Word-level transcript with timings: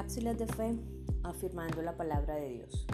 Cápsulas 0.00 0.38
de 0.38 0.46
fe 0.46 0.78
afirmando 1.24 1.82
la 1.82 1.94
palabra 1.94 2.36
de 2.36 2.48
Dios. 2.48 2.86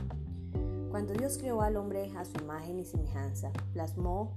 Cuando 0.90 1.12
Dios 1.12 1.38
creó 1.38 1.62
al 1.62 1.76
hombre 1.76 2.10
a 2.16 2.24
su 2.24 2.36
imagen 2.42 2.80
y 2.80 2.84
semejanza, 2.84 3.52
plasmó 3.72 4.36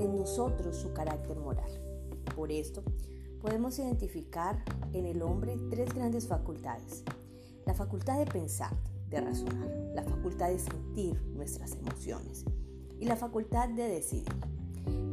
en 0.00 0.16
nosotros 0.16 0.74
su 0.78 0.92
carácter 0.92 1.38
moral. 1.38 1.70
Por 2.34 2.50
esto, 2.50 2.82
podemos 3.40 3.78
identificar 3.78 4.64
en 4.92 5.06
el 5.06 5.22
hombre 5.22 5.56
tres 5.70 5.94
grandes 5.94 6.26
facultades. 6.26 7.04
La 7.66 7.74
facultad 7.74 8.18
de 8.18 8.26
pensar, 8.26 8.74
de 9.10 9.20
razonar, 9.20 9.68
la 9.94 10.02
facultad 10.02 10.48
de 10.48 10.58
sentir 10.58 11.22
nuestras 11.36 11.76
emociones 11.76 12.44
y 12.98 13.04
la 13.06 13.14
facultad 13.14 13.68
de 13.68 13.88
decidir. 13.90 14.34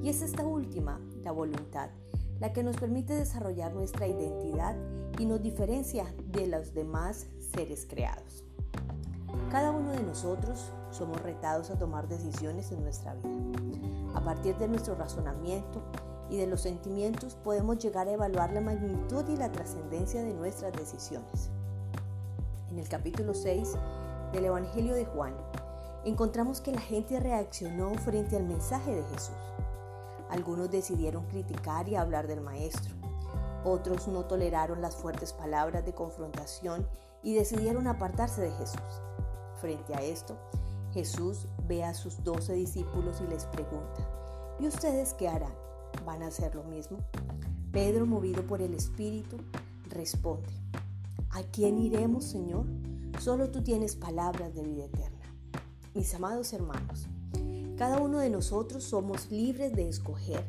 Y 0.01 0.09
es 0.09 0.23
esta 0.23 0.43
última, 0.43 0.99
la 1.21 1.31
voluntad, 1.31 1.91
la 2.39 2.53
que 2.53 2.63
nos 2.63 2.77
permite 2.77 3.13
desarrollar 3.13 3.73
nuestra 3.73 4.07
identidad 4.07 4.75
y 5.17 5.25
nos 5.25 5.41
diferencia 5.41 6.05
de 6.27 6.47
los 6.47 6.73
demás 6.73 7.27
seres 7.53 7.85
creados. 7.89 8.43
Cada 9.51 9.71
uno 9.71 9.91
de 9.91 10.03
nosotros 10.03 10.71
somos 10.91 11.21
retados 11.21 11.69
a 11.69 11.77
tomar 11.77 12.07
decisiones 12.07 12.71
en 12.71 12.81
nuestra 12.81 13.13
vida. 13.15 13.29
A 14.13 14.21
partir 14.21 14.57
de 14.57 14.67
nuestro 14.67 14.95
razonamiento 14.95 15.81
y 16.29 16.37
de 16.37 16.47
los 16.47 16.61
sentimientos 16.61 17.35
podemos 17.35 17.77
llegar 17.77 18.07
a 18.07 18.13
evaluar 18.13 18.51
la 18.51 18.61
magnitud 18.61 19.27
y 19.29 19.37
la 19.37 19.51
trascendencia 19.51 20.23
de 20.23 20.33
nuestras 20.33 20.73
decisiones. 20.73 21.49
En 22.69 22.79
el 22.79 22.89
capítulo 22.89 23.33
6 23.33 23.73
del 24.33 24.45
Evangelio 24.45 24.95
de 24.95 25.05
Juan, 25.05 25.33
encontramos 26.03 26.61
que 26.61 26.71
la 26.71 26.81
gente 26.81 27.19
reaccionó 27.19 27.93
frente 27.95 28.35
al 28.35 28.43
mensaje 28.43 28.93
de 28.93 29.03
Jesús. 29.03 29.35
Algunos 30.29 30.71
decidieron 30.71 31.25
criticar 31.27 31.87
y 31.87 31.95
hablar 31.95 32.27
del 32.27 32.41
Maestro. 32.41 32.93
Otros 33.63 34.07
no 34.07 34.25
toleraron 34.25 34.81
las 34.81 34.95
fuertes 34.95 35.33
palabras 35.33 35.85
de 35.85 35.93
confrontación 35.93 36.87
y 37.23 37.33
decidieron 37.33 37.87
apartarse 37.87 38.41
de 38.41 38.51
Jesús. 38.51 39.01
Frente 39.59 39.95
a 39.95 40.01
esto, 40.01 40.37
Jesús 40.93 41.47
ve 41.67 41.83
a 41.83 41.93
sus 41.93 42.23
doce 42.23 42.53
discípulos 42.53 43.21
y 43.21 43.27
les 43.27 43.45
pregunta, 43.45 44.07
¿y 44.59 44.67
ustedes 44.67 45.13
qué 45.13 45.27
harán? 45.27 45.53
¿Van 46.05 46.23
a 46.23 46.27
hacer 46.27 46.55
lo 46.55 46.63
mismo? 46.63 46.99
Pedro, 47.71 48.05
movido 48.05 48.45
por 48.45 48.61
el 48.61 48.73
Espíritu, 48.73 49.37
responde, 49.89 50.53
¿a 51.31 51.41
quién 51.43 51.79
iremos, 51.79 52.23
Señor? 52.23 52.65
Solo 53.19 53.49
tú 53.49 53.63
tienes 53.63 53.95
palabras 53.95 54.53
de 54.53 54.63
vida 54.63 54.85
eterna. 54.85 55.25
Mis 55.93 56.13
amados 56.13 56.53
hermanos, 56.53 57.07
cada 57.77 57.99
uno 57.99 58.19
de 58.19 58.29
nosotros 58.29 58.85
somos 58.85 59.29
libres 59.29 59.75
de 59.75 59.89
escoger. 59.89 60.43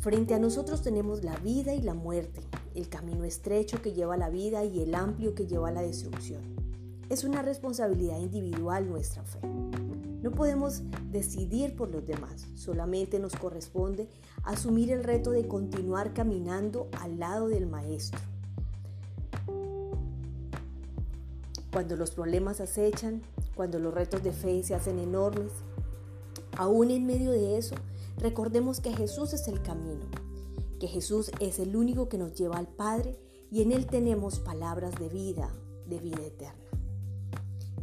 Frente 0.00 0.34
a 0.34 0.40
nosotros 0.40 0.82
tenemos 0.82 1.22
la 1.22 1.36
vida 1.36 1.74
y 1.74 1.80
la 1.80 1.94
muerte, 1.94 2.40
el 2.74 2.88
camino 2.88 3.24
estrecho 3.24 3.80
que 3.80 3.92
lleva 3.92 4.14
a 4.14 4.18
la 4.18 4.30
vida 4.30 4.64
y 4.64 4.80
el 4.80 4.94
amplio 4.96 5.34
que 5.34 5.46
lleva 5.46 5.68
a 5.68 5.72
la 5.72 5.82
destrucción. 5.82 6.42
Es 7.08 7.22
una 7.22 7.42
responsabilidad 7.42 8.18
individual 8.18 8.88
nuestra 8.88 9.22
fe. 9.22 9.38
No 10.22 10.32
podemos 10.32 10.82
decidir 11.12 11.76
por 11.76 11.90
los 11.90 12.04
demás, 12.04 12.46
solamente 12.56 13.20
nos 13.20 13.36
corresponde 13.36 14.08
asumir 14.42 14.90
el 14.90 15.04
reto 15.04 15.30
de 15.30 15.46
continuar 15.46 16.14
caminando 16.14 16.88
al 17.00 17.20
lado 17.20 17.46
del 17.46 17.66
Maestro. 17.66 18.20
Cuando 21.70 21.96
los 21.96 22.10
problemas 22.10 22.60
acechan, 22.60 23.22
cuando 23.54 23.78
los 23.78 23.94
retos 23.94 24.22
de 24.22 24.32
fe 24.32 24.62
se 24.62 24.74
hacen 24.74 24.98
enormes, 24.98 25.52
Aún 26.56 26.90
en 26.90 27.04
medio 27.04 27.32
de 27.32 27.58
eso, 27.58 27.74
recordemos 28.18 28.80
que 28.80 28.92
Jesús 28.92 29.32
es 29.32 29.48
el 29.48 29.60
camino, 29.62 30.06
que 30.78 30.86
Jesús 30.86 31.32
es 31.40 31.58
el 31.58 31.74
único 31.74 32.08
que 32.08 32.18
nos 32.18 32.34
lleva 32.34 32.58
al 32.58 32.68
Padre 32.68 33.18
y 33.50 33.62
en 33.62 33.72
Él 33.72 33.86
tenemos 33.86 34.38
palabras 34.38 34.94
de 35.00 35.08
vida, 35.08 35.50
de 35.86 35.98
vida 35.98 36.22
eterna. 36.22 36.64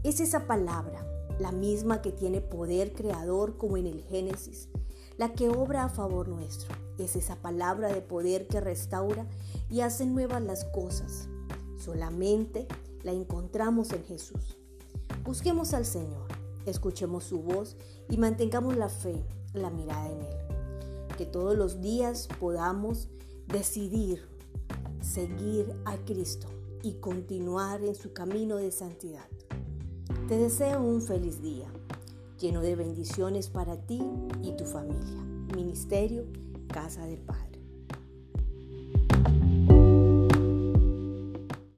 Es 0.04 0.22
esa 0.22 0.48
palabra, 0.48 1.06
la 1.40 1.52
misma 1.52 2.02
que 2.02 2.12
tiene 2.12 2.40
poder 2.40 2.94
creador 2.94 3.58
como 3.58 3.76
en 3.76 3.88
el 3.88 4.02
Génesis, 4.04 4.70
la 5.18 5.34
que 5.34 5.50
obra 5.50 5.84
a 5.84 5.90
favor 5.90 6.30
nuestro. 6.30 6.74
Es 6.98 7.16
esa 7.16 7.36
palabra 7.36 7.92
de 7.92 8.02
poder 8.02 8.48
que 8.48 8.62
restaura 8.62 9.28
y 9.70 9.82
hace 9.82 10.06
nuevas 10.06 10.42
las 10.42 10.64
cosas. 10.66 11.28
Solamente 11.78 12.68
la 13.03 13.12
encontramos 13.12 13.92
en 13.92 14.03
Jesús. 14.06 14.58
Busquemos 15.26 15.74
al 15.74 15.86
Señor 15.86 16.31
escuchemos 16.66 17.24
su 17.24 17.42
voz 17.42 17.76
y 18.10 18.18
mantengamos 18.18 18.78
la 18.78 18.90
fe, 18.90 19.24
la 19.54 19.70
mirada 19.70 20.10
en 20.10 20.22
Él. 20.22 21.18
Que 21.18 21.26
todos 21.26 21.58
los 21.58 21.82
días 21.82 22.28
podamos 22.40 23.10
decidir 23.48 24.28
seguir 25.02 25.76
a 25.86 25.98
Cristo 25.98 26.48
y 26.84 26.94
continuar 26.94 27.84
en 27.84 27.96
su 27.96 28.14
camino 28.14 28.58
de 28.58 28.72
santidad. 28.72 29.28
Te 30.28 30.38
deseo 30.38 30.82
un 30.82 31.02
feliz 31.02 31.42
día, 31.42 31.68
lleno 32.40 32.62
de 32.62 32.76
bendiciones 32.76 33.50
para 33.50 33.78
ti 33.78 34.02
y 34.42 34.56
tu 34.56 34.66
familia. 34.66 35.22
Ministerio 35.56 36.26
Casa 36.68 37.06
del 37.06 37.20
Padre. 37.20 37.51